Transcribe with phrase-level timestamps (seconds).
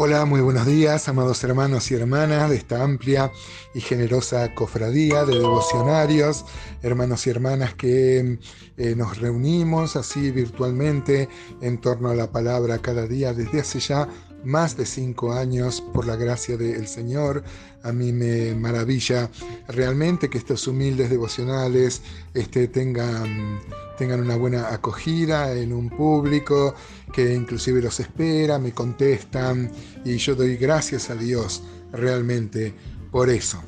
[0.00, 3.32] Hola, muy buenos días, amados hermanos y hermanas de esta amplia
[3.74, 6.44] y generosa cofradía de devocionarios,
[6.84, 8.38] hermanos y hermanas que
[8.76, 11.28] eh, nos reunimos así virtualmente
[11.60, 14.08] en torno a la palabra cada día desde hace ya
[14.44, 17.42] más de cinco años por la gracia del Señor.
[17.82, 19.30] A mí me maravilla
[19.68, 22.02] realmente que estos humildes devocionales
[22.34, 23.60] este, tengan,
[23.96, 26.74] tengan una buena acogida en un público
[27.12, 29.70] que inclusive los espera, me contestan
[30.04, 32.74] y yo doy gracias a Dios realmente
[33.10, 33.62] por eso.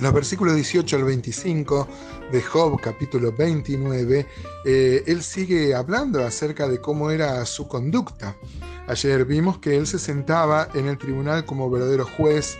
[0.00, 1.88] Los versículos 18 al 25
[2.32, 4.26] de Job capítulo 29,
[4.64, 8.36] eh, él sigue hablando acerca de cómo era su conducta.
[8.90, 12.58] Ayer vimos que él se sentaba en el tribunal como verdadero juez,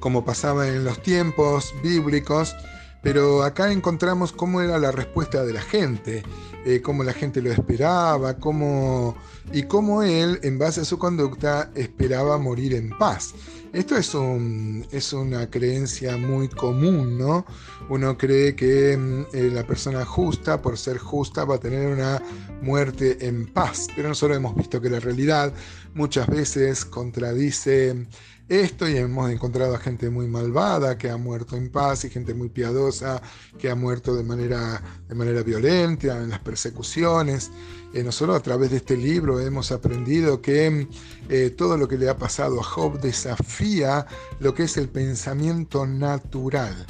[0.00, 2.56] como pasaba en los tiempos bíblicos,
[3.04, 6.24] pero acá encontramos cómo era la respuesta de la gente,
[6.64, 9.16] eh, cómo la gente lo esperaba, cómo,
[9.52, 13.34] y cómo él, en base a su conducta, esperaba morir en paz.
[13.72, 17.44] Esto es, un, es una creencia muy común, ¿no?
[17.90, 22.22] Uno cree que mm, eh, la persona justa, por ser justa, va a tener una
[22.62, 25.52] muerte en paz, pero nosotros hemos visto que la realidad
[25.94, 28.06] muchas veces contradice
[28.48, 32.32] esto y hemos encontrado a gente muy malvada que ha muerto en paz y gente
[32.32, 33.20] muy piadosa
[33.58, 37.50] que ha muerto de manera violenta en las persecuciones.
[37.92, 40.88] Eh, nosotros a través de este libro hemos aprendido que
[41.28, 44.06] eh, todo lo que le ha pasado a Job desafía
[44.40, 46.86] lo que es el pensamiento natural.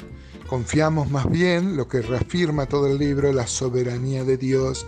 [0.47, 4.85] Confiamos más bien, lo que reafirma todo el libro, la soberanía de Dios.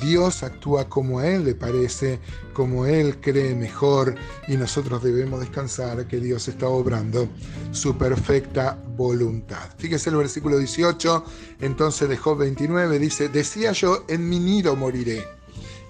[0.00, 2.18] Dios actúa como a Él le parece,
[2.52, 4.16] como Él cree mejor
[4.48, 7.28] y nosotros debemos descansar que Dios está obrando
[7.70, 9.70] su perfecta voluntad.
[9.78, 11.24] Fíjese el versículo 18,
[11.60, 15.35] entonces de Job 29 dice, decía yo, en mi nido moriré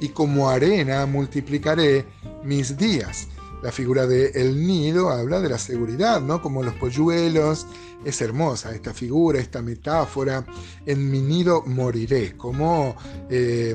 [0.00, 2.05] y como arena multiplicaré
[2.42, 3.28] mis días.
[3.62, 6.42] La figura de el nido habla de la seguridad, ¿no?
[6.42, 7.67] Como los polluelos.
[8.05, 10.45] Es hermosa esta figura, esta metáfora.
[10.84, 12.95] En mi nido moriré, como
[13.30, 13.74] eh,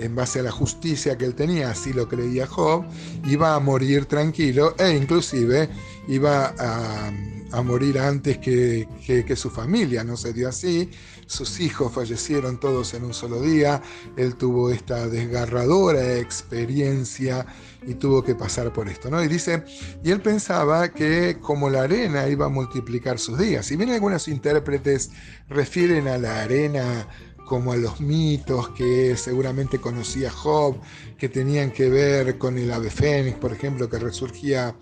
[0.00, 2.84] en base a la justicia que él tenía, así lo creía Job,
[3.24, 5.70] iba a morir tranquilo e inclusive
[6.08, 10.04] iba a, morir antes que, que su familia.
[10.04, 10.90] No se dio así,
[11.26, 13.82] sus hijos fallecieron todos en un solo día,
[14.16, 17.46] él tuvo esta desgarradora experiencia
[17.86, 19.22] y tuvo que pasar por esto, ¿no?
[19.22, 19.64] Y dice,
[20.02, 23.66] y él pensaba que como la arena iba a multiplicar sus días.
[23.66, 25.10] Si bien algunos intérpretes
[25.48, 27.08] refieren a la arena
[27.46, 30.76] como a los mitos que seguramente conocía Job,
[31.16, 34.74] que tenían que ver con el ave fénix, por ejemplo, que resurgía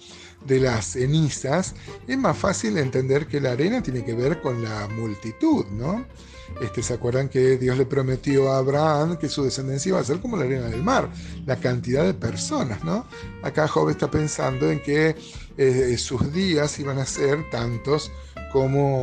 [0.45, 1.75] de las cenizas,
[2.07, 6.05] es más fácil entender que la arena tiene que ver con la multitud, ¿no?
[6.61, 10.21] Este, ¿Se acuerdan que Dios le prometió a Abraham que su descendencia iba a ser
[10.21, 11.11] como la arena del mar?
[11.47, 13.07] La cantidad de personas, ¿no?
[13.43, 15.17] Acá Job está pensando en que
[15.57, 18.13] eh, sus días iban a ser tantos
[18.53, 19.03] como,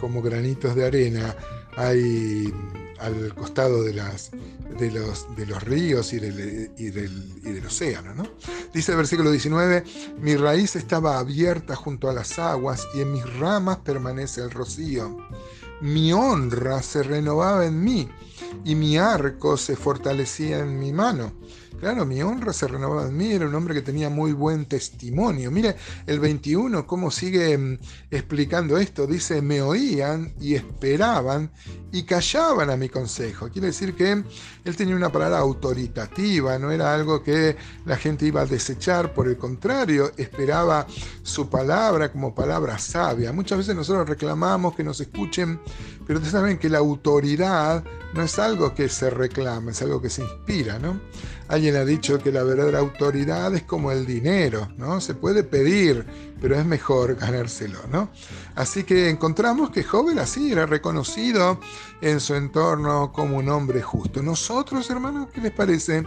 [0.00, 1.36] como granitos de arena
[1.76, 2.52] hay
[3.00, 4.30] al costado de, las,
[4.78, 8.14] de, los, de los ríos y del, y del, océano.
[8.14, 8.24] ¿no?
[8.74, 9.84] Dice el versículo 19,
[10.20, 15.16] mi raíz estaba abierta junto a las aguas y en mis ramas permanece el rocío.
[15.80, 18.08] Mi honra se renovaba en mí
[18.64, 21.32] y mi arco se fortalecía en mi mano.
[21.78, 25.50] Claro, mi honra se renovaba en mí, era un hombre que tenía muy buen testimonio.
[25.50, 25.76] Mire,
[26.06, 27.78] el 21, cómo sigue mm,
[28.10, 31.50] explicando esto, dice, me oían y esperaban
[31.90, 33.48] y callaban a mi consejo.
[33.48, 34.22] Quiere decir que
[34.64, 37.56] él tenía una palabra autoritativa, no era algo que
[37.86, 40.86] la gente iba a desechar, por el contrario, esperaba
[41.22, 43.32] su palabra como palabra sabia.
[43.32, 45.60] Muchas veces nosotros reclamamos que nos escuchen,
[46.06, 50.10] pero ustedes saben que la autoridad no es algo que se reclama, es algo que
[50.10, 51.00] se inspira, ¿no?
[51.50, 55.00] Alguien ha dicho que la verdadera autoridad es como el dinero, ¿no?
[55.00, 56.06] Se puede pedir,
[56.40, 58.08] pero es mejor ganárselo, ¿no?
[58.54, 61.58] Así que encontramos que Job era así, era reconocido
[62.02, 64.22] en su entorno como un hombre justo.
[64.22, 66.04] Nosotros, hermanos, ¿qué les parece?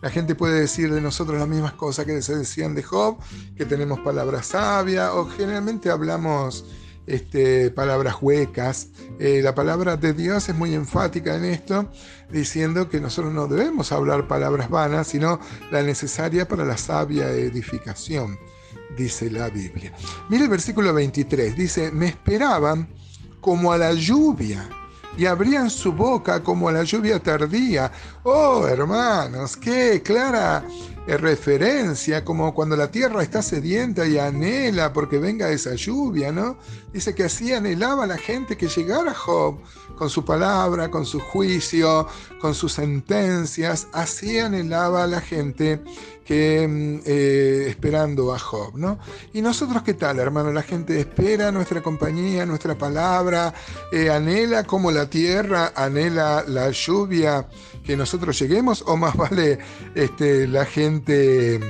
[0.00, 3.18] La gente puede decir de nosotros las mismas cosas que se decían de Job,
[3.54, 6.64] que tenemos palabras sabias, o generalmente hablamos
[7.06, 8.88] este, palabras huecas.
[9.18, 11.90] Eh, la palabra de Dios es muy enfática en esto,
[12.30, 18.38] diciendo que nosotros no debemos hablar palabras vanas, sino la necesaria para la sabia edificación,
[18.96, 19.92] dice la Biblia.
[20.28, 22.88] Mire el versículo 23, dice, me esperaban
[23.40, 24.68] como a la lluvia
[25.16, 27.90] y abrían su boca como la lluvia tardía.
[28.22, 30.64] Oh, hermanos, qué clara
[31.06, 36.58] referencia, como cuando la tierra está sedienta y anhela porque venga esa lluvia, ¿no?
[36.92, 39.58] Dice que así anhelaba la gente que llegara Job
[39.96, 42.08] con su palabra, con su juicio,
[42.40, 45.80] con sus sentencias, así anhelaba la gente
[46.24, 48.98] que mm, eh, esperando a Job, ¿no?
[49.32, 53.54] Y nosotros qué tal, hermano, la gente espera nuestra compañía, nuestra palabra,
[53.92, 57.46] eh, anhela como la tierra anhela la lluvia
[57.86, 59.58] que nosotros lleguemos, o más vale
[59.94, 61.60] este, la gente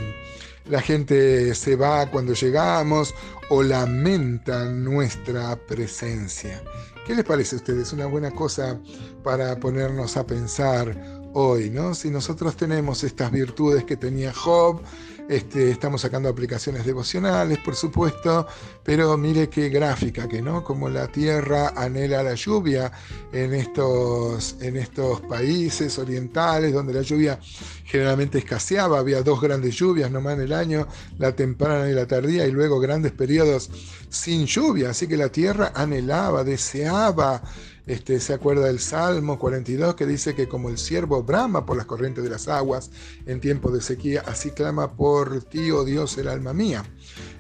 [0.68, 3.14] la gente se va cuando llegamos
[3.50, 6.60] o lamenta nuestra presencia.
[7.06, 7.92] ¿Qué les parece a ustedes?
[7.92, 8.80] Una buena cosa
[9.22, 10.96] para ponernos a pensar
[11.34, 11.94] hoy, ¿no?
[11.94, 14.80] Si nosotros tenemos estas virtudes que tenía Job,
[15.28, 18.46] este, estamos sacando aplicaciones devocionales, por supuesto,
[18.84, 22.93] pero mire qué gráfica que no, como la tierra anhela la lluvia
[23.32, 27.40] en estos, en estos países orientales donde la lluvia
[27.84, 30.87] generalmente escaseaba, había dos grandes lluvias nomás en el año,
[31.19, 33.70] la temprana y la tardía, y luego grandes periodos
[34.08, 37.43] sin lluvia, así que la tierra anhelaba, deseaba
[37.86, 41.86] este, se acuerda del Salmo 42 que dice que como el siervo brama por las
[41.86, 42.90] corrientes de las aguas
[43.26, 46.84] en tiempo de sequía, así clama por ti, oh Dios, el alma mía.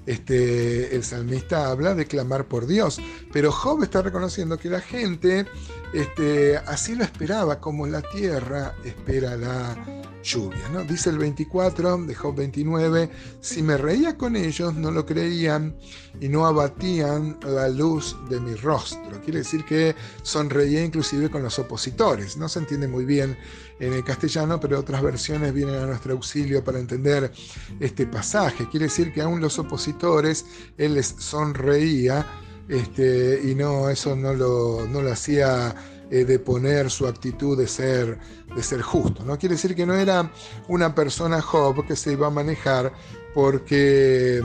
[0.06, 3.00] Este, el salmista habla de clamar por Dios,
[3.32, 5.46] pero Job está reconociendo que la gente
[5.92, 10.68] este, así lo esperaba, como la tierra espera la lluvia.
[10.72, 10.82] ¿no?
[10.84, 15.76] Dice el 24 de Job 29, si me reía con ellos no lo creían
[16.20, 19.20] y no abatían la luz de mi rostro.
[19.22, 22.36] Quiere decir que sonreía inclusive con los opositores.
[22.36, 23.38] No se entiende muy bien
[23.78, 27.30] en el castellano, pero otras versiones vienen a nuestro auxilio para entender
[27.78, 28.68] este pasaje.
[28.68, 30.44] Quiere decir que aún los opositores,
[30.76, 32.26] él les sonreía
[32.68, 35.74] este, y no, eso no lo, no lo hacía
[36.10, 38.18] eh, de poner su actitud de ser,
[38.54, 39.24] de ser justo.
[39.24, 40.30] No quiere decir que no era
[40.68, 42.92] una persona Job que se iba a manejar
[43.34, 44.40] porque,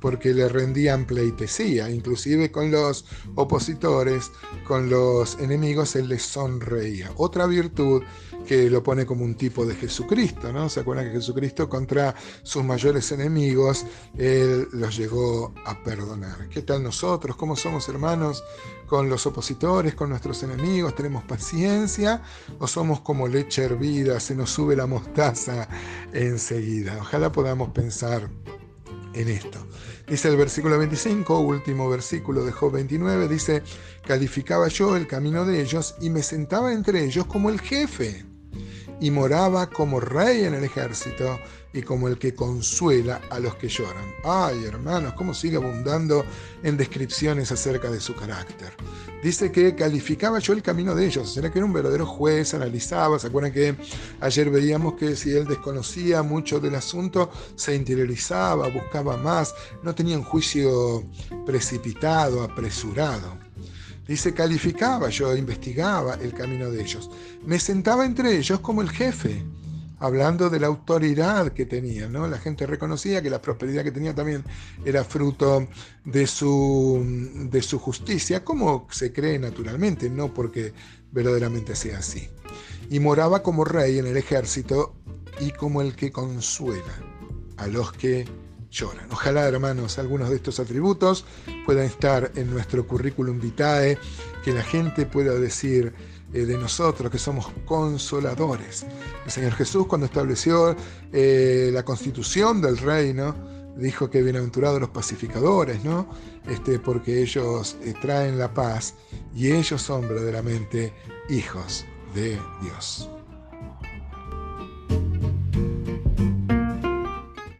[0.00, 3.04] porque le rendían pleitesía, inclusive con los
[3.34, 4.30] opositores,
[4.66, 7.10] con los enemigos, él les sonreía.
[7.16, 8.02] Otra virtud
[8.46, 10.68] que lo pone como un tipo de Jesucristo, ¿no?
[10.68, 13.84] ¿Se acuerdan que Jesucristo contra sus mayores enemigos,
[14.16, 16.48] él los llegó a perdonar?
[16.48, 17.36] ¿Qué tal nosotros?
[17.36, 18.42] ¿Cómo somos hermanos
[18.86, 20.94] con los opositores, con nuestros enemigos?
[20.94, 22.22] ¿Tenemos paciencia
[22.58, 25.68] o somos como leche hervida, se nos sube la mostaza
[26.12, 26.96] enseguida?
[27.00, 28.30] Ojalá podamos pensar
[29.14, 29.66] en esto.
[30.06, 33.62] Dice el versículo 25, último versículo de Job 29, dice,
[34.06, 38.24] calificaba yo el camino de ellos y me sentaba entre ellos como el jefe
[39.00, 41.38] y moraba como rey en el ejército
[41.72, 44.04] y como el que consuela a los que lloran.
[44.24, 46.24] Ay, hermanos, cómo sigue abundando
[46.62, 48.72] en descripciones acerca de su carácter.
[49.22, 53.18] Dice que calificaba yo el camino de ellos, será que era un verdadero juez, analizaba,
[53.18, 53.76] ¿se acuerdan que
[54.20, 60.16] ayer veíamos que si él desconocía mucho del asunto, se interiorizaba, buscaba más, no tenía
[60.16, 61.04] un juicio
[61.44, 63.47] precipitado, apresurado?
[64.08, 67.10] Dice, calificaba, yo investigaba el camino de ellos.
[67.44, 69.44] Me sentaba entre ellos como el jefe,
[69.98, 72.08] hablando de la autoridad que tenía.
[72.08, 72.26] ¿no?
[72.26, 74.44] La gente reconocía que la prosperidad que tenía también
[74.82, 75.68] era fruto
[76.06, 77.04] de su,
[77.50, 80.72] de su justicia, como se cree naturalmente, no porque
[81.12, 82.30] verdaderamente sea así.
[82.88, 84.94] Y moraba como rey en el ejército
[85.38, 86.94] y como el que consuela
[87.58, 88.26] a los que
[89.10, 91.24] Ojalá, hermanos, algunos de estos atributos
[91.64, 93.98] puedan estar en nuestro currículum vitae,
[94.44, 95.92] que la gente pueda decir
[96.32, 98.84] eh, de nosotros que somos consoladores.
[99.24, 100.76] El Señor Jesús, cuando estableció
[101.12, 103.34] eh, la constitución del reino,
[103.76, 106.08] dijo que bienaventurados los pacificadores, ¿no?
[106.46, 108.94] Este, porque ellos eh, traen la paz
[109.34, 110.92] y ellos son verdaderamente
[111.30, 113.08] hijos de Dios.